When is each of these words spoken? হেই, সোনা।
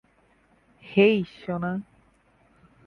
হেই, 0.83 1.17
সোনা। 1.39 1.71